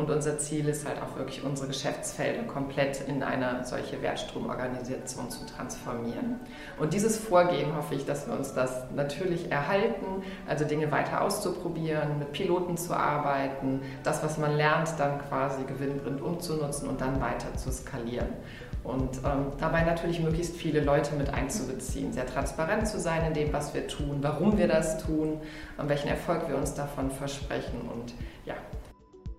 [0.00, 5.44] Und unser Ziel ist halt auch wirklich unsere Geschäftsfelder komplett in eine solche Wertstromorganisation zu
[5.44, 6.40] transformieren.
[6.78, 12.18] Und dieses Vorgehen hoffe ich, dass wir uns das natürlich erhalten, also Dinge weiter auszuprobieren,
[12.18, 17.54] mit Piloten zu arbeiten, das, was man lernt, dann quasi gewinnbringend umzunutzen und dann weiter
[17.56, 18.28] zu skalieren.
[18.82, 23.52] Und ähm, dabei natürlich möglichst viele Leute mit einzubeziehen, sehr transparent zu sein in dem,
[23.52, 25.42] was wir tun, warum wir das tun,
[25.76, 27.82] welchen Erfolg wir uns davon versprechen.
[27.92, 28.14] Und
[28.46, 28.54] ja,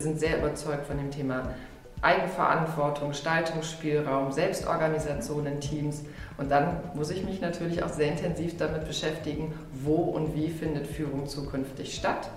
[0.01, 1.53] wir sind sehr überzeugt von dem Thema
[2.01, 6.01] Eigenverantwortung, Gestaltungsspielraum, Selbstorganisation in Teams.
[6.39, 10.87] Und dann muss ich mich natürlich auch sehr intensiv damit beschäftigen, wo und wie findet
[10.87, 12.31] Führung zukünftig statt.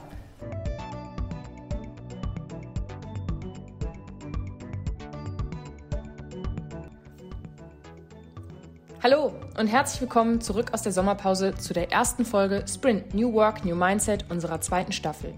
[9.02, 13.64] Hallo und herzlich willkommen zurück aus der Sommerpause zu der ersten Folge Sprint New Work,
[13.64, 15.32] New Mindset unserer zweiten Staffel.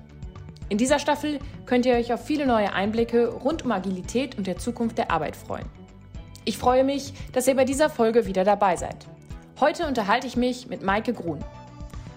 [0.68, 4.56] In dieser Staffel könnt ihr euch auf viele neue Einblicke rund um Agilität und der
[4.56, 5.66] Zukunft der Arbeit freuen.
[6.44, 9.06] Ich freue mich, dass ihr bei dieser Folge wieder dabei seid.
[9.58, 11.44] Heute unterhalte ich mich mit Maike Grun.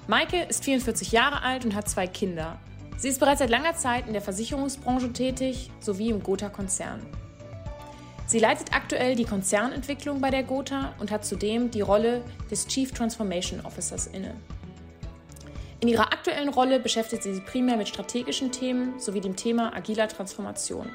[0.07, 2.57] Maike ist 44 Jahre alt und hat zwei Kinder.
[2.97, 6.99] Sie ist bereits seit langer Zeit in der Versicherungsbranche tätig sowie im Gotha-Konzern.
[8.27, 12.21] Sie leitet aktuell die Konzernentwicklung bei der Gotha und hat zudem die Rolle
[12.51, 14.35] des Chief Transformation Officers inne.
[15.81, 20.09] In ihrer aktuellen Rolle beschäftigt sie sich primär mit strategischen Themen sowie dem Thema agiler
[20.09, 20.89] Transformation.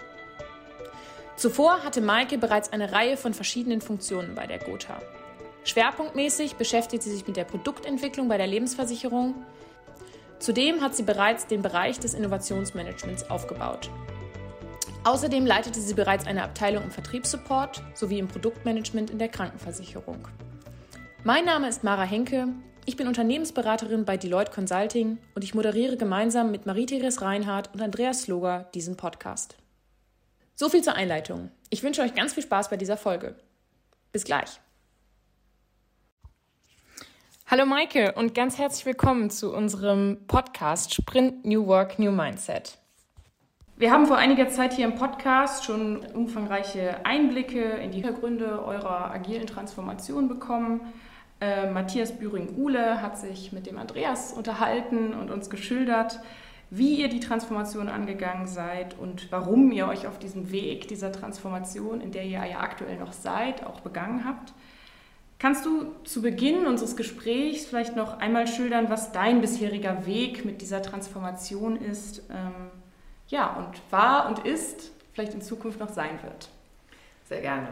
[1.36, 5.00] Zuvor hatte Maike bereits eine Reihe von verschiedenen Funktionen bei der Gotha.
[5.64, 9.34] Schwerpunktmäßig beschäftigt sie sich mit der Produktentwicklung bei der Lebensversicherung.
[10.38, 13.90] Zudem hat sie bereits den Bereich des Innovationsmanagements aufgebaut.
[15.04, 20.28] Außerdem leitete sie bereits eine Abteilung im Vertriebssupport sowie im Produktmanagement in der Krankenversicherung.
[21.24, 22.48] Mein Name ist Mara Henke,
[22.86, 28.22] ich bin Unternehmensberaterin bei Deloitte Consulting und ich moderiere gemeinsam mit Marie-Therese Reinhardt und Andreas
[28.22, 29.56] Sloger diesen Podcast.
[30.54, 31.50] So viel zur Einleitung.
[31.70, 33.36] Ich wünsche euch ganz viel Spaß bei dieser Folge.
[34.12, 34.60] Bis gleich.
[37.46, 42.78] Hallo Maike und ganz herzlich willkommen zu unserem Podcast Sprint New Work, New Mindset.
[43.76, 49.10] Wir haben vor einiger Zeit hier im Podcast schon umfangreiche Einblicke in die Hintergründe eurer
[49.10, 50.80] agilen Transformation bekommen.
[51.44, 56.20] Äh, Matthias Büring-Uhle hat sich mit dem Andreas unterhalten und uns geschildert,
[56.70, 62.00] wie ihr die Transformation angegangen seid und warum ihr euch auf diesem Weg dieser Transformation,
[62.00, 64.54] in der ihr ja aktuell noch seid, auch begangen habt.
[65.38, 70.62] Kannst du zu Beginn unseres Gesprächs vielleicht noch einmal schildern, was dein bisheriger Weg mit
[70.62, 72.22] dieser Transformation ist?
[72.30, 72.70] Ähm,
[73.28, 76.48] ja, und war und ist, vielleicht in Zukunft noch sein wird.
[77.28, 77.68] Sehr gerne.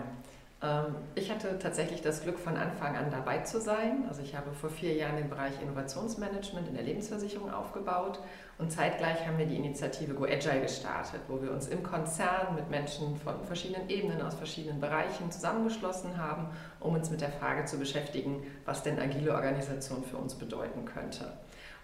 [0.63, 4.05] Ähm, ich hatte tatsächlich das Glück, von Anfang an dabei zu sein.
[4.09, 8.21] Also ich habe vor vier Jahren den Bereich Innovationsmanagement in der Lebensversicherung aufgebaut
[8.59, 12.71] und zeitgleich haben wir die Initiative Go Agile gestartet, wo wir uns im Konzern mit
[12.71, 16.49] Menschen von verschiedenen Ebenen aus verschiedenen Bereichen zusammengeschlossen haben,
[16.81, 21.33] um uns mit der Frage zu beschäftigen, was denn agile Organisation für uns bedeuten könnte.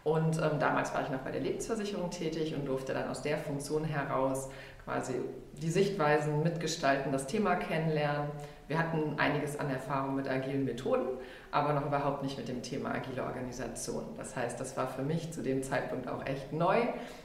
[0.04, 3.36] Und ähm, damals war ich noch bei der Lebensversicherung tätig und durfte dann aus der
[3.36, 4.48] Funktion heraus
[4.84, 5.14] quasi
[5.60, 8.30] die Sichtweisen mitgestalten, das Thema kennenlernen.
[8.68, 11.08] Wir hatten einiges an Erfahrung mit agilen Methoden,
[11.50, 14.04] aber noch überhaupt nicht mit dem Thema agile Organisation.
[14.16, 16.76] Das heißt, das war für mich zu dem Zeitpunkt auch echt neu,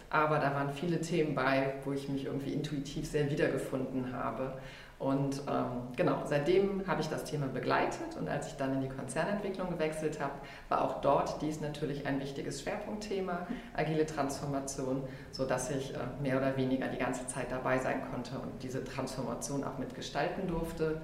[0.10, 4.54] aber da waren viele Themen bei, wo ich mich irgendwie intuitiv sehr wiedergefunden habe
[5.04, 8.88] und ähm, genau, seitdem habe ich das Thema begleitet und als ich dann in die
[8.88, 10.32] Konzernentwicklung gewechselt habe,
[10.70, 13.46] war auch dort dies natürlich ein wichtiges Schwerpunktthema,
[13.76, 18.64] agile Transformation, sodass ich äh, mehr oder weniger die ganze Zeit dabei sein konnte und
[18.64, 21.02] diese Transformation auch mitgestalten durfte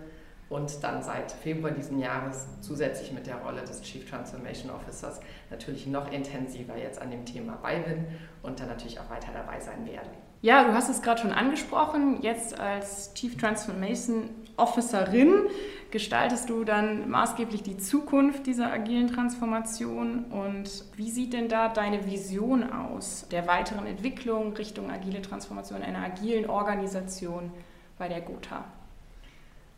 [0.49, 5.85] und dann seit Februar diesen Jahres zusätzlich mit der Rolle des Chief Transformation Officers natürlich
[5.87, 8.05] noch intensiver jetzt an dem Thema bei bin
[8.41, 10.09] und dann natürlich auch weiter dabei sein werde.
[10.41, 12.21] Ja, du hast es gerade schon angesprochen.
[12.21, 15.47] Jetzt als Chief Transformation Officerin
[15.91, 20.25] gestaltest du dann maßgeblich die Zukunft dieser agilen Transformation.
[20.25, 26.05] Und wie sieht denn da deine Vision aus der weiteren Entwicklung Richtung agile Transformation einer
[26.05, 27.51] agilen Organisation
[27.97, 28.63] bei der Gotha?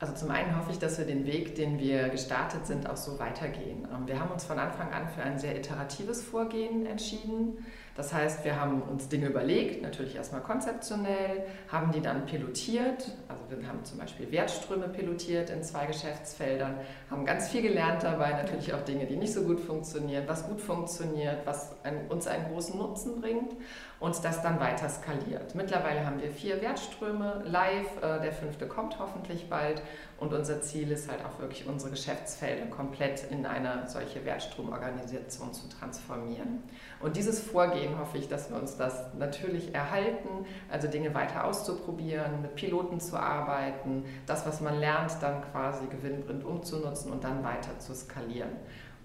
[0.02, 3.20] Also zum einen hoffe ich, dass wir den Weg, den wir gestartet sind, auch so
[3.20, 3.88] weitergehen.
[3.94, 7.64] Ähm, wir haben uns von Anfang an für ein sehr iteratives Vorgehen entschieden.
[7.96, 13.12] Das heißt, wir haben uns Dinge überlegt, natürlich erstmal konzeptionell, haben die dann pilotiert.
[13.28, 16.78] Also wir haben zum Beispiel Wertströme pilotiert in zwei Geschäftsfeldern,
[17.12, 20.62] haben ganz viel gelernt dabei, natürlich auch Dinge, die nicht so gut funktionieren, was gut
[20.62, 21.76] funktioniert, was
[22.10, 23.54] uns einen großen Nutzen bringt
[24.02, 25.54] und das dann weiter skaliert.
[25.54, 29.84] Mittlerweile haben wir vier Wertströme live, äh, der fünfte kommt hoffentlich bald
[30.18, 35.70] und unser Ziel ist halt auch wirklich unsere Geschäftsfelder komplett in eine solche Wertstromorganisation zu
[35.70, 36.64] transformieren.
[37.00, 42.42] Und dieses Vorgehen hoffe ich, dass wir uns das natürlich erhalten, also Dinge weiter auszuprobieren,
[42.42, 47.78] mit Piloten zu arbeiten, das, was man lernt, dann quasi gewinnbringend umzunutzen und dann weiter
[47.78, 48.50] zu skalieren.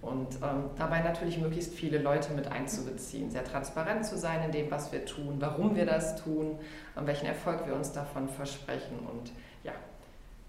[0.02, 4.70] Und ähm, dabei natürlich möglichst viele Leute mit einzubeziehen, sehr transparent zu sein in dem,
[4.70, 6.58] was wir tun, warum wir das tun,
[6.94, 9.32] welchen Erfolg wir uns davon versprechen und
[9.64, 9.72] ja,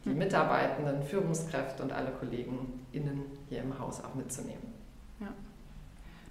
[0.05, 0.17] die hm.
[0.17, 4.73] Mitarbeitenden, Führungskräfte und alle Kollegen innen hier im Haus auch mitzunehmen.
[5.19, 5.27] Ja.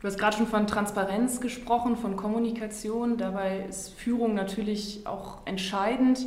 [0.00, 3.16] Du hast gerade schon von Transparenz gesprochen, von Kommunikation.
[3.16, 6.26] Dabei ist Führung natürlich auch entscheidend.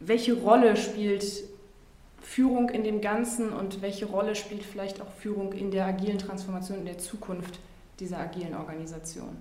[0.00, 1.24] Welche Rolle spielt
[2.24, 6.78] Führung in dem Ganzen und welche Rolle spielt vielleicht auch Führung in der agilen Transformation,
[6.78, 7.60] in der Zukunft
[8.00, 9.36] dieser agilen Organisation?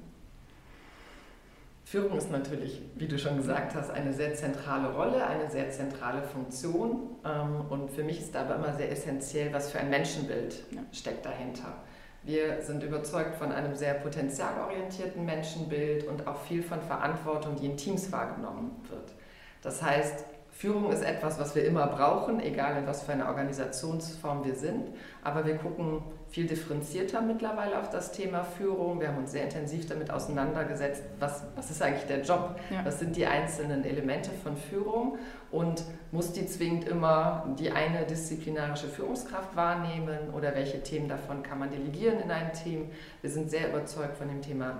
[1.86, 6.24] Führung ist natürlich, wie du schon gesagt hast, eine sehr zentrale Rolle, eine sehr zentrale
[6.24, 7.18] Funktion.
[7.26, 11.76] Ähm, und für mich ist aber immer sehr essentiell, was für ein Menschenbild steckt dahinter.
[12.24, 17.78] Wir sind überzeugt von einem sehr potenzialorientierten Menschenbild und auch viel von Verantwortung, die in
[17.78, 19.14] Teams wahrgenommen wird.
[19.62, 24.46] Das heißt, Führung ist etwas, was wir immer brauchen, egal in was für einer Organisationsform
[24.46, 24.90] wir sind.
[25.24, 29.00] Aber wir gucken viel differenzierter mittlerweile auf das Thema Führung.
[29.00, 32.86] Wir haben uns sehr intensiv damit auseinandergesetzt, was, was ist eigentlich der Job, ja.
[32.86, 35.18] was sind die einzelnen Elemente von Führung
[35.52, 41.60] und muss die zwingend immer die eine disziplinarische Führungskraft wahrnehmen oder welche Themen davon kann
[41.60, 42.90] man delegieren in ein Team.
[43.22, 44.78] Wir sind sehr überzeugt von dem Thema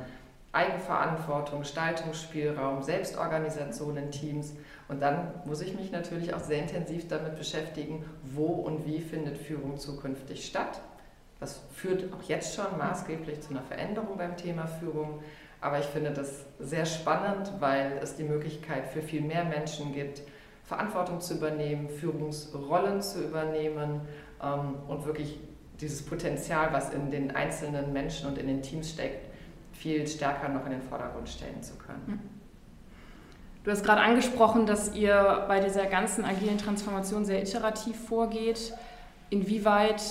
[0.54, 4.54] Eigenverantwortung, Gestaltungsspielraum, Selbstorganisation in Teams.
[4.88, 9.38] Und dann muss ich mich natürlich auch sehr intensiv damit beschäftigen, wo und wie findet
[9.38, 10.80] Führung zukünftig statt.
[11.40, 15.22] Das führt auch jetzt schon maßgeblich zu einer Veränderung beim Thema Führung.
[15.60, 20.22] Aber ich finde das sehr spannend, weil es die Möglichkeit für viel mehr Menschen gibt,
[20.64, 24.02] Verantwortung zu übernehmen, Führungsrollen zu übernehmen
[24.42, 25.40] ähm, und wirklich
[25.82, 29.33] dieses Potenzial, was in den einzelnen Menschen und in den Teams steckt,
[29.84, 32.04] viel stärker noch in den Vordergrund stellen zu können.
[32.06, 32.20] Hm.
[33.66, 38.74] Du hast gerade angesprochen, dass ihr bei dieser ganzen agilen Transformation sehr iterativ vorgeht.
[39.30, 40.02] Inwieweit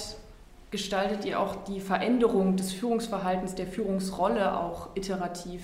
[0.71, 5.63] gestaltet ihr auch die Veränderung des Führungsverhaltens, der Führungsrolle auch iterativ?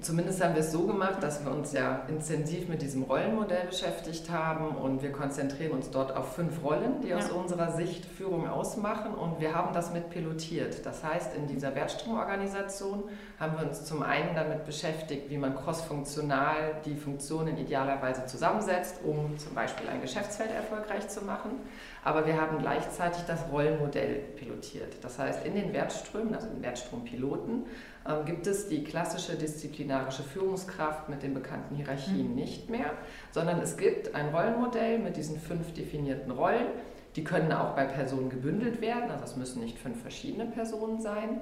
[0.00, 4.30] Zumindest haben wir es so gemacht, dass wir uns ja intensiv mit diesem Rollenmodell beschäftigt
[4.30, 7.18] haben und wir konzentrieren uns dort auf fünf Rollen, die ja.
[7.18, 10.86] aus unserer Sicht Führung ausmachen und wir haben das mit pilotiert.
[10.86, 13.04] Das heißt, in dieser Wertstromorganisation
[13.38, 19.36] haben wir uns zum einen damit beschäftigt, wie man crossfunktional die Funktionen idealerweise zusammensetzt, um
[19.36, 21.50] zum Beispiel ein Geschäftsfeld erfolgreich zu machen.
[22.02, 24.96] Aber wir haben gleichzeitig das Rollenmodell pilotiert.
[25.02, 27.66] Das heißt, in den Wertströmen, also in den Wertstrompiloten,
[28.08, 32.34] ähm, gibt es die klassische disziplinarische Führungskraft mit den bekannten Hierarchien mhm.
[32.34, 32.92] nicht mehr,
[33.32, 36.66] sondern es gibt ein Rollenmodell mit diesen fünf definierten Rollen.
[37.16, 41.40] Die können auch bei Personen gebündelt werden, also es müssen nicht fünf verschiedene Personen sein,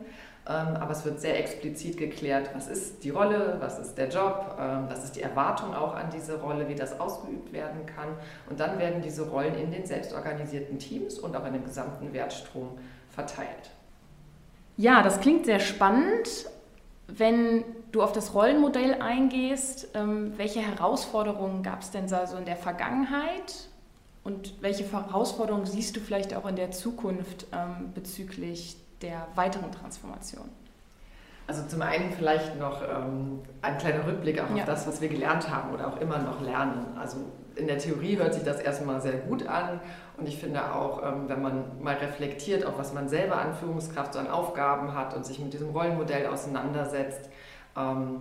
[0.49, 4.57] ähm, aber es wird sehr explizit geklärt, was ist die Rolle, was ist der Job,
[4.59, 8.09] ähm, was ist die Erwartung auch an diese Rolle, wie das ausgeübt werden kann.
[8.49, 12.79] Und dann werden diese Rollen in den selbstorganisierten Teams und auch in dem gesamten Wertstrom
[13.11, 13.71] verteilt.
[14.79, 16.47] Ja, das klingt sehr spannend.
[17.09, 22.57] Wenn du auf das Rollenmodell eingehst, ähm, welche Herausforderungen gab es denn also in der
[22.57, 23.69] Vergangenheit
[24.29, 30.51] und welche Herausforderungen siehst du vielleicht auch in der Zukunft ähm, bezüglich der weiteren Transformation?
[31.47, 34.57] Also zum einen vielleicht noch ähm, ein kleiner Rückblick auch ja.
[34.57, 36.85] auf das, was wir gelernt haben oder auch immer noch lernen.
[36.99, 37.17] Also
[37.57, 39.81] in der Theorie hört sich das erstmal sehr gut an
[40.19, 44.13] und ich finde auch, ähm, wenn man mal reflektiert, auch was man selber an Führungskraft
[44.13, 47.31] so an Aufgaben hat und sich mit diesem Rollenmodell auseinandersetzt,
[47.79, 48.21] ähm,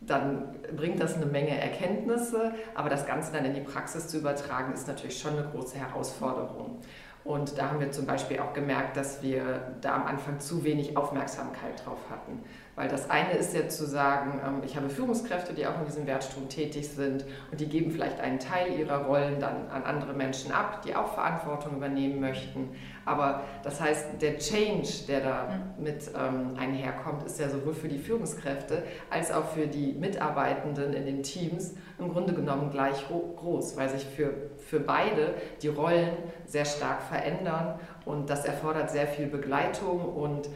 [0.00, 4.72] dann bringt das eine Menge Erkenntnisse, aber das Ganze dann in die Praxis zu übertragen,
[4.72, 6.78] ist natürlich schon eine große Herausforderung.
[7.24, 10.96] Und da haben wir zum Beispiel auch gemerkt, dass wir da am Anfang zu wenig
[10.96, 12.42] Aufmerksamkeit drauf hatten.
[12.78, 16.06] Weil das eine ist ja zu sagen, ähm, ich habe Führungskräfte, die auch in diesem
[16.06, 20.52] Wertstrom tätig sind und die geben vielleicht einen Teil ihrer Rollen dann an andere Menschen
[20.52, 22.68] ab, die auch Verantwortung übernehmen möchten.
[23.04, 25.82] Aber das heißt, der Change, der da mhm.
[25.82, 31.04] mit ähm, einherkommt, ist ja sowohl für die Führungskräfte als auch für die Mitarbeitenden in
[31.04, 36.12] den Teams im Grunde genommen gleich groß, weil sich für, für beide die Rollen
[36.46, 40.48] sehr stark verändern und das erfordert sehr viel Begleitung und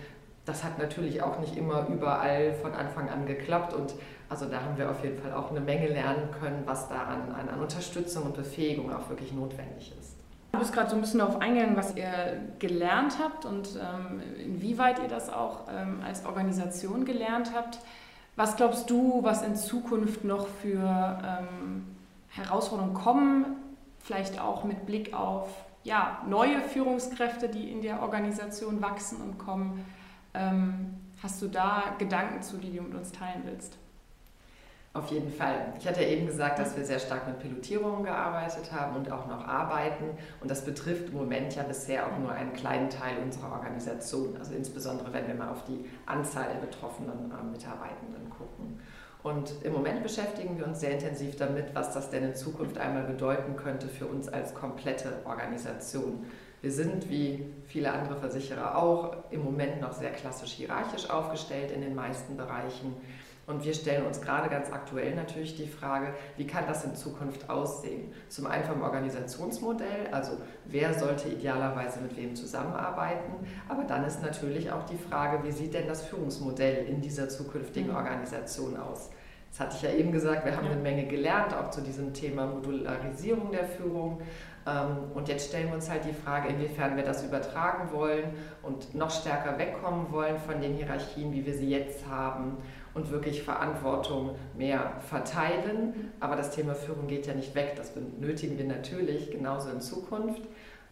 [0.45, 3.95] das hat natürlich auch nicht immer überall von Anfang an geklappt und
[4.29, 7.33] also da haben wir auf jeden Fall auch eine Menge lernen können, was da an,
[7.33, 10.17] an, Unterstützung und Befähigung auch wirklich notwendig ist.
[10.53, 14.99] Du bist gerade so ein bisschen darauf eingegangen, was ihr gelernt habt und ähm, inwieweit
[15.01, 17.79] ihr das auch ähm, als Organisation gelernt habt.
[18.35, 21.85] Was glaubst du, was in Zukunft noch für ähm,
[22.29, 23.45] Herausforderungen kommen?
[24.01, 25.49] Vielleicht auch mit Blick auf
[25.85, 29.85] ja, neue Führungskräfte, die in der Organisation wachsen und kommen.
[30.35, 33.79] Ähm, hast du da Gedanken zu, die du mit uns teilen willst?
[34.95, 35.73] Auf jeden Fall.
[35.79, 39.27] Ich hatte ja eben gesagt, dass wir sehr stark mit Pilotierungen gearbeitet haben und auch
[39.27, 40.05] noch arbeiten.
[40.41, 44.37] Und das betrifft im Moment ja bisher auch nur einen kleinen Teil unserer Organisation.
[44.39, 48.81] Also insbesondere, wenn wir mal auf die Anzahl der betroffenen äh, Mitarbeitenden gucken.
[49.23, 53.05] Und im Moment beschäftigen wir uns sehr intensiv damit, was das denn in Zukunft einmal
[53.05, 56.27] bedeuten könnte für uns als komplette Organisation.
[56.63, 61.81] Wir sind, wie viele andere Versicherer auch, im Moment noch sehr klassisch hierarchisch aufgestellt in
[61.81, 62.95] den meisten Bereichen.
[63.49, 67.51] Und wir stellen uns gerade ganz aktuell natürlich die Frage, wie kann das in Zukunft
[67.51, 68.13] aussehen?
[68.29, 73.33] Zum einen vom Organisationsmodell, also wer sollte idealerweise mit wem zusammenarbeiten,
[73.69, 77.91] aber dann ist natürlich auch die Frage, wie sieht denn das Führungsmodell in dieser zukünftigen
[77.91, 77.97] mhm.
[77.97, 79.11] Organisation aus?
[79.51, 82.47] Das hatte ich ja eben gesagt, wir haben eine Menge gelernt, auch zu diesem Thema
[82.47, 84.23] Modularisierung der Führung.
[84.67, 88.25] Ähm, und jetzt stellen wir uns halt die Frage, inwiefern wir das übertragen wollen
[88.63, 92.59] und noch stärker wegkommen wollen von den Hierarchien, wie wir sie jetzt haben
[92.95, 96.13] und wirklich Verantwortung mehr verteilen.
[96.21, 97.75] Aber das Thema Führung geht ja nicht weg.
[97.77, 100.43] Das benötigen wir natürlich genauso in Zukunft.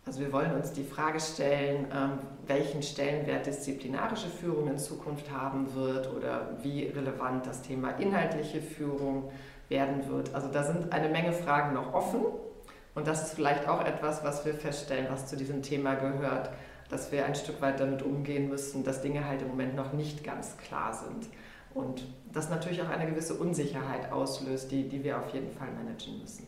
[0.07, 5.75] Also wir wollen uns die Frage stellen, ähm, welchen Stellenwert disziplinarische Führung in Zukunft haben
[5.75, 9.31] wird oder wie relevant das Thema inhaltliche Führung
[9.69, 10.35] werden wird.
[10.35, 12.23] Also da sind eine Menge Fragen noch offen.
[12.95, 16.51] Und das ist vielleicht auch etwas, was wir feststellen, was zu diesem Thema gehört,
[16.89, 20.25] dass wir ein Stück weit damit umgehen müssen, dass Dinge halt im Moment noch nicht
[20.25, 21.29] ganz klar sind.
[21.73, 26.19] Und das natürlich auch eine gewisse Unsicherheit auslöst, die, die wir auf jeden Fall managen
[26.21, 26.47] müssen.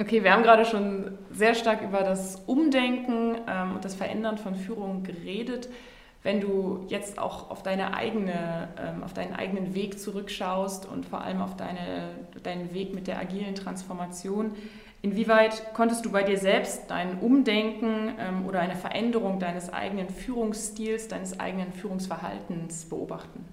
[0.00, 4.54] Okay, wir haben gerade schon sehr stark über das Umdenken ähm, und das Verändern von
[4.54, 5.68] Führung geredet.
[6.22, 11.22] Wenn du jetzt auch auf, deine eigene, ähm, auf deinen eigenen Weg zurückschaust und vor
[11.22, 12.10] allem auf deine,
[12.44, 14.52] deinen Weg mit der agilen Transformation,
[15.02, 21.08] inwieweit konntest du bei dir selbst dein Umdenken ähm, oder eine Veränderung deines eigenen Führungsstils,
[21.08, 23.44] deines eigenen Führungsverhaltens beobachten?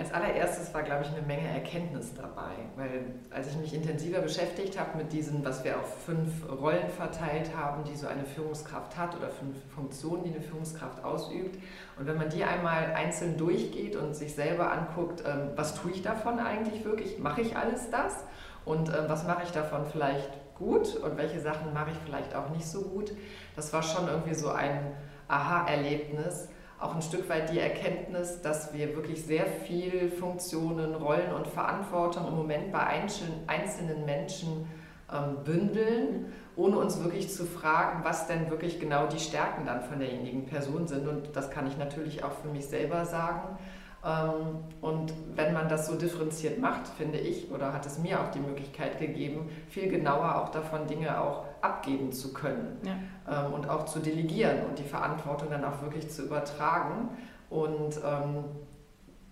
[0.00, 4.80] Als allererstes war, glaube ich, eine Menge Erkenntnis dabei, weil als ich mich intensiver beschäftigt
[4.80, 9.14] habe mit diesen, was wir auf fünf Rollen verteilt haben, die so eine Führungskraft hat
[9.14, 11.58] oder fünf Funktionen, die eine Führungskraft ausübt,
[11.98, 16.00] und wenn man die einmal einzeln durchgeht und sich selber anguckt, ähm, was tue ich
[16.00, 18.24] davon eigentlich wirklich, mache ich alles das
[18.64, 22.50] und ähm, was mache ich davon vielleicht gut und welche Sachen mache ich vielleicht auch
[22.50, 23.12] nicht so gut,
[23.56, 24.92] das war schon irgendwie so ein
[25.28, 26.48] Aha-Erlebnis
[26.80, 32.26] auch ein Stück weit die Erkenntnis, dass wir wirklich sehr viel Funktionen, Rollen und Verantwortung
[32.26, 34.66] im Moment bei einzelnen Menschen
[35.12, 39.98] ähm, bündeln, ohne uns wirklich zu fragen, was denn wirklich genau die Stärken dann von
[39.98, 41.06] derjenigen Person sind.
[41.06, 43.58] Und das kann ich natürlich auch für mich selber sagen.
[44.04, 48.30] Ähm, und wenn man das so differenziert macht, finde ich, oder hat es mir auch
[48.30, 53.44] die Möglichkeit gegeben, viel genauer auch davon Dinge auch abgeben zu können ja.
[53.46, 57.10] Ähm, und auch zu delegieren und die Verantwortung dann auch wirklich zu übertragen.
[57.50, 58.44] Und ähm,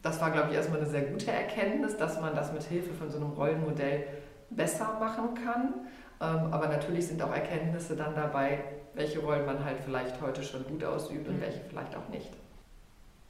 [0.02, 3.10] das war, glaube ich, erstmal eine sehr gute Erkenntnis, dass man das mit Hilfe von
[3.10, 4.04] so einem Rollenmodell
[4.50, 5.74] besser machen kann.
[6.20, 8.60] aber natürlich sind auch Erkenntnisse dann dabei,
[8.94, 11.40] welche Rollen man halt vielleicht heute schon gut ausübt und mhm.
[11.42, 12.30] welche vielleicht auch nicht.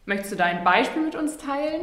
[0.09, 1.83] Möchtest du da ein Beispiel mit uns teilen?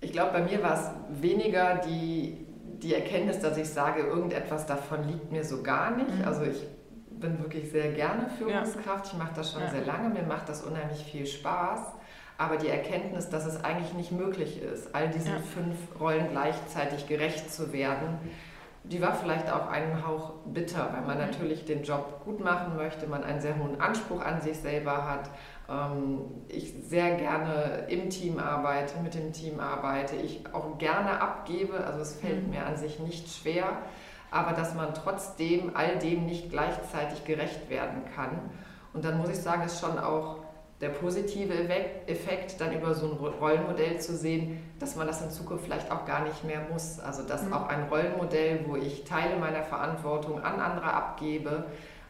[0.00, 2.46] Ich glaube, bei mir war es weniger die,
[2.82, 6.08] die Erkenntnis, dass ich sage, irgendetwas davon liegt mir so gar nicht.
[6.08, 6.24] Mhm.
[6.24, 6.66] Also ich
[7.10, 9.04] bin wirklich sehr gerne Führungskraft.
[9.04, 9.12] Ja.
[9.12, 9.68] Ich mache das schon ja.
[9.68, 10.08] sehr lange.
[10.08, 11.80] Mir macht das unheimlich viel Spaß.
[12.38, 15.40] Aber die Erkenntnis, dass es eigentlich nicht möglich ist, all diesen ja.
[15.40, 18.18] fünf Rollen gleichzeitig gerecht zu werden,
[18.84, 21.30] die war vielleicht auch einen Hauch bitter, weil man mhm.
[21.30, 25.28] natürlich den Job gut machen möchte, man einen sehr hohen Anspruch an sich selber hat
[26.48, 32.00] ich sehr gerne im Team arbeite, mit dem Team arbeite, ich auch gerne abgebe, also
[32.00, 32.50] es fällt mhm.
[32.50, 33.66] mir an sich nicht schwer,
[34.30, 38.50] aber dass man trotzdem all dem nicht gleichzeitig gerecht werden kann.
[38.94, 40.38] Und dann muss ich sagen, ist schon auch
[40.80, 41.52] der positive
[42.06, 46.06] Effekt, dann über so ein Rollenmodell zu sehen, dass man das in Zukunft vielleicht auch
[46.06, 46.98] gar nicht mehr muss.
[46.98, 47.52] Also dass mhm.
[47.52, 51.66] auch ein Rollenmodell, wo ich Teile meiner Verantwortung an andere abgebe,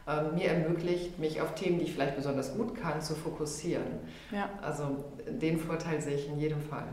[0.09, 3.99] ähm, mir ermöglicht, mich auf Themen, die ich vielleicht besonders gut kann, zu fokussieren.
[4.31, 4.49] Ja.
[4.61, 6.87] Also den Vorteil sehe ich in jedem Fall.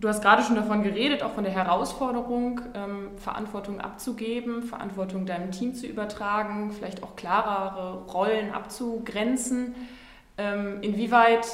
[0.00, 5.50] Du hast gerade schon davon geredet, auch von der Herausforderung, ähm, Verantwortung abzugeben, Verantwortung deinem
[5.50, 9.74] Team zu übertragen, vielleicht auch klarere Rollen abzugrenzen.
[10.36, 11.48] Ähm, inwieweit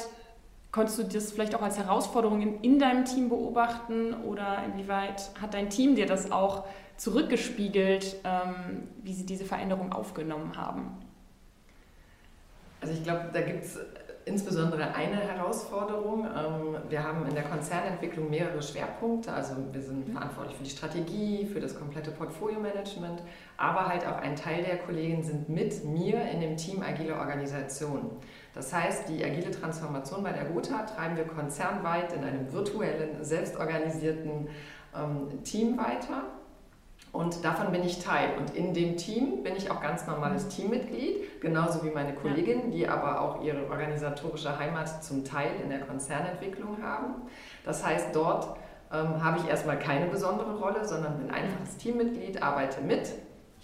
[0.71, 5.55] konntest du das vielleicht auch als Herausforderung in, in, deinem Team beobachten oder inwieweit hat
[5.55, 6.65] dein Team dir das auch
[6.97, 10.97] zurückgespiegelt, ähm, wie sie diese Veränderung aufgenommen haben?
[12.81, 13.79] Also ich glaube, da gibt es
[14.25, 16.25] insbesondere eine Herausforderung.
[16.25, 19.31] Ähm, wir haben in der Konzernentwicklung mehrere Schwerpunkte.
[19.31, 20.13] Also wir sind mhm.
[20.13, 23.21] verantwortlich für die Strategie, für das komplette Portfolio-Management,
[23.57, 28.11] aber halt auch ein Teil der Kollegen sind mit mir in dem Team Agile Organisation.
[28.53, 34.47] Das heißt, die agile Transformation bei der Gotha treiben wir konzernweit in einem virtuellen, selbstorganisierten
[34.95, 36.23] ähm, Team weiter.
[37.15, 38.31] Und davon bin ich Teil.
[38.37, 42.87] Und in dem Team bin ich auch ganz normales Teammitglied, genauso wie meine Kolleginnen, die
[42.87, 47.13] aber auch ihre organisatorische Heimat zum Teil in der Konzernentwicklung haben.
[47.63, 48.57] Das heißt, dort
[48.91, 53.13] ähm, habe ich erstmal keine besondere Rolle, sondern bin einfaches Teammitglied, arbeite mit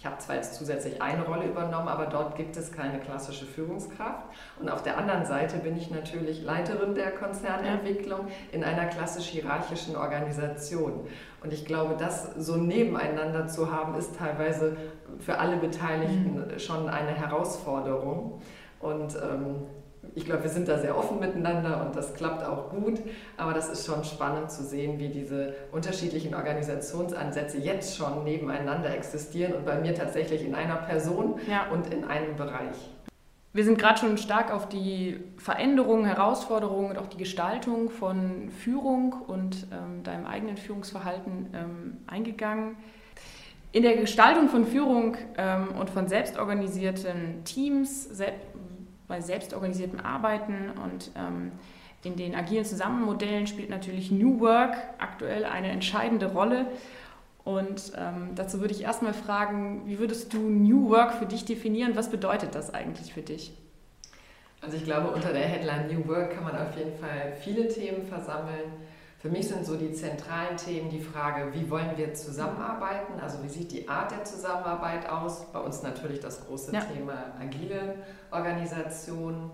[0.02, 4.24] ich habe zwar jetzt zusätzlich eine Rolle übernommen, aber dort gibt es keine klassische Führungskraft.
[4.58, 9.94] Und auf der anderen Seite bin ich natürlich Leiterin der Konzernentwicklung in einer klassisch hierarchischen
[9.94, 11.06] Organisation.
[11.40, 14.76] Und ich glaube, das so nebeneinander zu haben, ist teilweise
[15.20, 16.58] für alle Beteiligten mhm.
[16.58, 18.42] schon eine Herausforderung.
[18.80, 19.66] Und ähm,
[20.14, 23.00] ich glaube, wir sind da sehr offen miteinander und das klappt auch gut.
[23.36, 29.54] Aber das ist schon spannend zu sehen, wie diese unterschiedlichen Organisationsansätze jetzt schon nebeneinander existieren
[29.54, 31.68] und bei mir tatsächlich in einer Person ja.
[31.70, 32.76] und in einem Bereich.
[33.54, 39.12] Wir sind gerade schon stark auf die Veränderungen, Herausforderungen und auch die Gestaltung von Führung
[39.26, 42.76] und ähm, deinem eigenen Führungsverhalten ähm, eingegangen.
[43.72, 48.40] In der Gestaltung von Führung ähm, und von selbstorganisierten Teams, selbst
[49.12, 51.52] bei selbstorganisiertem Arbeiten und ähm,
[52.02, 56.64] in den agilen Zusammenmodellen spielt natürlich New Work aktuell eine entscheidende Rolle.
[57.44, 61.94] Und ähm, dazu würde ich erstmal fragen, wie würdest du New Work für dich definieren?
[61.94, 63.52] Was bedeutet das eigentlich für dich?
[64.62, 68.06] Also ich glaube, unter der Headline New Work kann man auf jeden Fall viele Themen
[68.06, 68.72] versammeln.
[69.22, 73.20] Für mich sind so die zentralen Themen die Frage, wie wollen wir zusammenarbeiten?
[73.20, 75.46] Also wie sieht die Art der Zusammenarbeit aus?
[75.52, 76.80] Bei uns natürlich das große ja.
[76.80, 77.98] Thema agile
[78.32, 79.52] Organisation.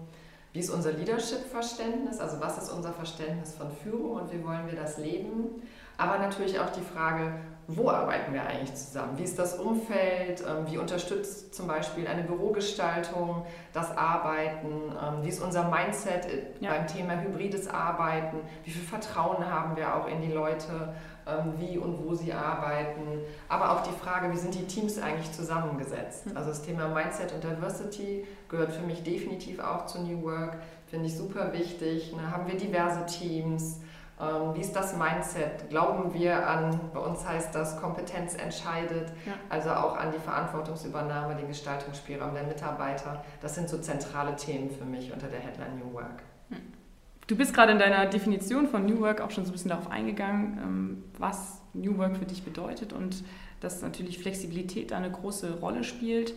[0.54, 2.18] Wie ist unser Leadership-Verständnis?
[2.18, 5.62] Also was ist unser Verständnis von Führung und wie wollen wir das leben?
[5.98, 7.34] Aber natürlich auch die Frage,
[7.70, 9.18] wo arbeiten wir eigentlich zusammen?
[9.18, 10.40] Wie ist das Umfeld?
[10.40, 13.44] Ähm, wie unterstützt zum Beispiel eine Bürogestaltung
[13.74, 14.90] das Arbeiten?
[14.90, 16.26] Ähm, wie ist unser Mindset
[16.60, 16.70] ja.
[16.70, 18.38] beim Thema hybrides Arbeiten?
[18.64, 20.94] Wie viel Vertrauen haben wir auch in die Leute,
[21.26, 23.20] ähm, wie und wo sie arbeiten?
[23.50, 26.24] Aber auch die Frage, wie sind die Teams eigentlich zusammengesetzt?
[26.24, 26.38] Hm.
[26.38, 30.56] Also das Thema Mindset und Diversity gehört für mich definitiv auch zu New Work.
[30.86, 32.16] Finde ich super wichtig.
[32.16, 32.32] Ne?
[32.32, 33.80] Haben wir diverse Teams?
[34.20, 35.68] Ähm, wie ist das Mindset?
[35.70, 39.34] Glauben wir an, bei uns heißt das, Kompetenz entscheidet, ja.
[39.48, 43.24] also auch an die Verantwortungsübernahme, den Gestaltungsspielraum der Mitarbeiter.
[43.40, 46.22] Das sind so zentrale Themen für mich unter der Headline New Work.
[46.50, 46.58] Hm.
[47.28, 49.90] Du bist gerade in deiner Definition von New Work auch schon so ein bisschen darauf
[49.90, 53.22] eingegangen, ähm, was New Work für dich bedeutet und
[53.60, 56.34] dass natürlich Flexibilität da eine große Rolle spielt.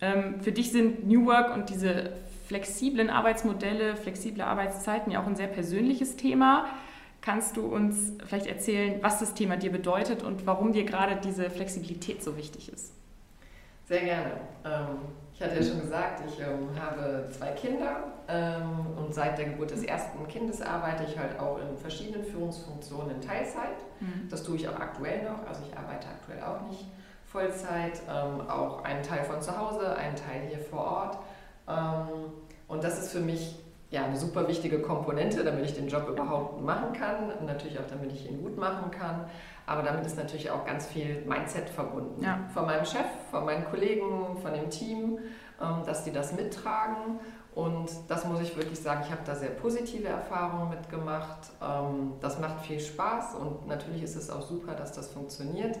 [0.00, 2.12] Ähm, für dich sind New Work und diese
[2.46, 6.66] flexiblen Arbeitsmodelle, flexible Arbeitszeiten ja auch ein sehr persönliches Thema.
[7.28, 11.50] Kannst du uns vielleicht erzählen, was das Thema dir bedeutet und warum dir gerade diese
[11.50, 12.94] Flexibilität so wichtig ist?
[13.84, 14.30] Sehr gerne.
[14.64, 14.96] Ähm,
[15.34, 19.72] ich hatte ja schon gesagt, ich ähm, habe zwei Kinder ähm, und seit der Geburt
[19.72, 23.76] des ersten Kindes arbeite ich halt auch in verschiedenen Führungsfunktionen in Teilzeit.
[24.00, 24.26] Mhm.
[24.30, 25.46] Das tue ich auch aktuell noch.
[25.46, 26.86] Also ich arbeite aktuell auch nicht
[27.26, 31.18] Vollzeit, auch einen Teil von zu Hause, einen Teil hier vor Ort.
[32.68, 33.58] und das ist für mich
[33.90, 37.86] ja, eine super wichtige Komponente, damit ich den Job überhaupt machen kann und natürlich auch,
[37.88, 39.24] damit ich ihn gut machen kann.
[39.66, 42.22] Aber damit ist natürlich auch ganz viel Mindset verbunden.
[42.22, 42.40] Ja.
[42.52, 45.18] Von meinem Chef, von meinen Kollegen, von dem Team,
[45.60, 47.20] ähm, dass die das mittragen.
[47.54, 51.50] Und das muss ich wirklich sagen, ich habe da sehr positive Erfahrungen mitgemacht.
[51.62, 55.78] Ähm, das macht viel Spaß und natürlich ist es auch super, dass das funktioniert.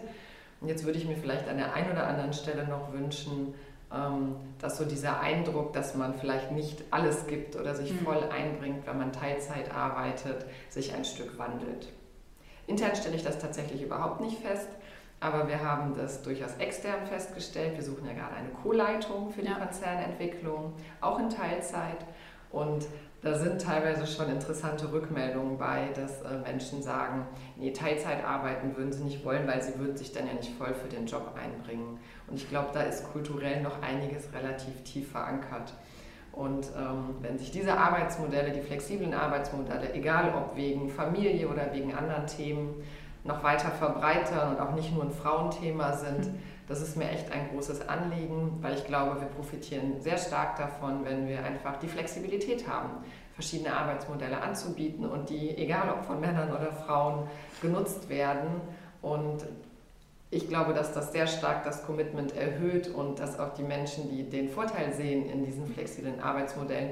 [0.60, 3.54] Und jetzt würde ich mir vielleicht an der einen oder anderen Stelle noch wünschen,
[4.60, 8.00] dass so dieser Eindruck, dass man vielleicht nicht alles gibt oder sich mhm.
[8.00, 11.88] voll einbringt, wenn man Teilzeit arbeitet, sich ein Stück wandelt.
[12.66, 14.68] Intern stelle ich das tatsächlich überhaupt nicht fest,
[15.20, 17.76] aber wir haben das durchaus extern festgestellt.
[17.76, 19.54] Wir suchen ja gerade eine Co-Leitung für die ja.
[19.54, 22.04] Konzernentwicklung, auch in Teilzeit.
[22.50, 22.86] Und
[23.20, 27.26] da sind teilweise schon interessante Rückmeldungen bei, dass äh, Menschen sagen,
[27.56, 30.72] nee, Teilzeit arbeiten würden sie nicht wollen, weil sie würden sich dann ja nicht voll
[30.74, 31.98] für den Job einbringen.
[32.28, 35.74] Und ich glaube, da ist kulturell noch einiges relativ tief verankert.
[36.30, 41.92] Und ähm, wenn sich diese Arbeitsmodelle, die flexiblen Arbeitsmodelle, egal ob wegen Familie oder wegen
[41.94, 42.84] anderen Themen,
[43.24, 46.38] noch weiter verbreitern und auch nicht nur ein Frauenthema sind, mhm.
[46.68, 51.04] Das ist mir echt ein großes Anliegen, weil ich glaube, wir profitieren sehr stark davon,
[51.04, 52.90] wenn wir einfach die Flexibilität haben,
[53.32, 57.26] verschiedene Arbeitsmodelle anzubieten und die, egal ob von Männern oder Frauen,
[57.62, 58.60] genutzt werden.
[59.00, 59.46] Und
[60.30, 64.28] ich glaube, dass das sehr stark das Commitment erhöht und dass auch die Menschen, die
[64.28, 66.90] den Vorteil sehen in diesen flexiblen Arbeitsmodellen,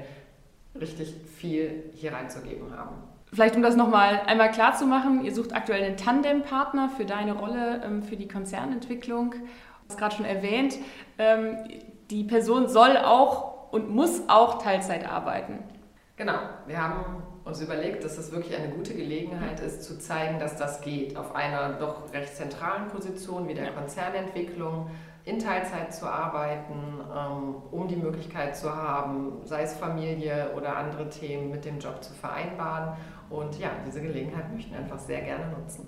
[0.73, 2.95] richtig viel hier reinzugeben haben.
[3.33, 7.33] Vielleicht um das nochmal einmal klar zu machen, ihr sucht aktuell einen Tandempartner für deine
[7.33, 9.31] Rolle ähm, für die Konzernentwicklung.
[9.31, 10.77] Du hast gerade schon erwähnt,
[11.17, 11.57] ähm,
[12.09, 15.59] die Person soll auch und muss auch Teilzeit arbeiten.
[16.15, 20.55] Genau, wir haben uns überlegt, dass es wirklich eine gute Gelegenheit ist, zu zeigen, dass
[20.57, 24.89] das geht, auf einer doch recht zentralen Position wie der Konzernentwicklung
[25.25, 31.09] in Teilzeit zu arbeiten, ähm, um die Möglichkeit zu haben, sei es Familie oder andere
[31.09, 32.93] Themen mit dem Job zu vereinbaren.
[33.29, 35.87] Und ja, diese Gelegenheit möchten wir einfach sehr gerne nutzen.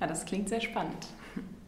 [0.00, 1.08] Ja, das klingt sehr spannend.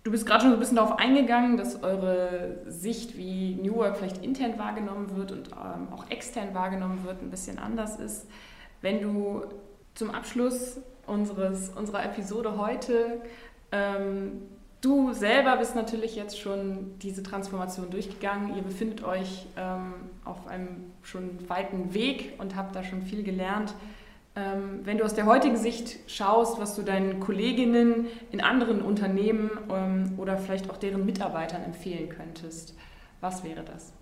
[0.03, 3.99] Du bist gerade schon so ein bisschen darauf eingegangen, dass eure Sicht, wie New Work
[3.99, 8.27] vielleicht intern wahrgenommen wird und ähm, auch extern wahrgenommen wird, ein bisschen anders ist.
[8.81, 9.43] Wenn du
[9.95, 13.21] zum Abschluss unseres, unserer Episode heute,
[13.73, 14.43] ähm,
[14.81, 19.93] du selber bist natürlich jetzt schon diese Transformation durchgegangen, ihr befindet euch ähm,
[20.25, 23.75] auf einem schon weiten Weg und habt da schon viel gelernt.
[24.37, 29.51] Ähm, wenn du aus der heutigen Sicht schaust, was du deinen Kolleginnen in anderen Unternehmen
[29.71, 32.75] ähm, oder vielleicht auch deren Mitarbeitern empfehlen könntest,
[33.21, 33.93] was wäre das?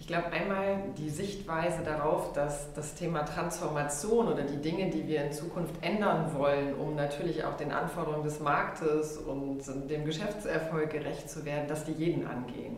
[0.00, 5.24] Ich glaube einmal die Sichtweise darauf, dass das Thema Transformation oder die Dinge, die wir
[5.24, 11.28] in Zukunft ändern wollen, um natürlich auch den Anforderungen des Marktes und dem Geschäftserfolg gerecht
[11.28, 12.76] zu werden, dass die jeden angehen.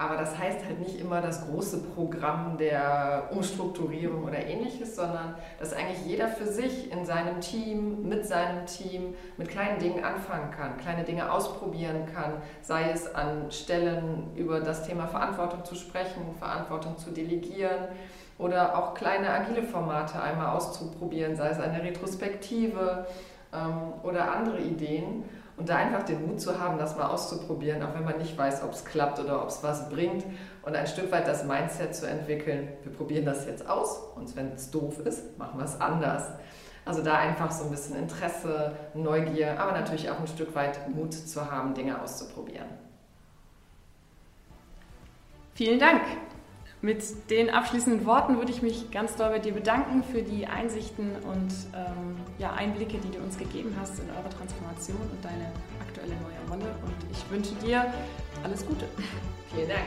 [0.00, 5.72] Aber das heißt halt nicht immer das große Programm der Umstrukturierung oder ähnliches, sondern dass
[5.72, 10.76] eigentlich jeder für sich in seinem Team, mit seinem Team, mit kleinen Dingen anfangen kann,
[10.76, 16.96] kleine Dinge ausprobieren kann, sei es an Stellen über das Thema Verantwortung zu sprechen, Verantwortung
[16.96, 17.88] zu delegieren
[18.38, 23.04] oder auch kleine agile Formate einmal auszuprobieren, sei es eine Retrospektive
[23.52, 25.24] ähm, oder andere Ideen
[25.58, 28.62] und da einfach den Mut zu haben, das mal auszuprobieren, auch wenn man nicht weiß,
[28.62, 30.24] ob es klappt oder ob es was bringt.
[30.62, 34.52] Und ein Stück weit das Mindset zu entwickeln, wir probieren das jetzt aus und wenn
[34.52, 36.24] es doof ist, machen wir es anders.
[36.84, 41.12] Also da einfach so ein bisschen Interesse, Neugier, aber natürlich auch ein Stück weit Mut
[41.12, 42.68] zu haben, Dinge auszuprobieren.
[45.54, 46.02] Vielen Dank.
[46.80, 51.10] Mit den abschließenden Worten würde ich mich ganz doll bei dir bedanken für die Einsichten
[51.24, 56.14] und ähm, ja, Einblicke, die du uns gegeben hast in eure Transformation und deine aktuelle
[56.20, 56.74] neue Rolle.
[56.84, 57.92] Und ich wünsche dir
[58.44, 58.84] alles Gute.
[59.54, 59.80] Vielen Dank.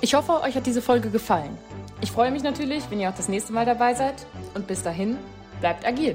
[0.00, 1.58] Ich hoffe, euch hat diese Folge gefallen.
[2.00, 4.26] Ich freue mich natürlich, wenn ihr auch das nächste Mal dabei seid.
[4.54, 5.16] Und bis dahin,
[5.60, 6.14] bleibt agil.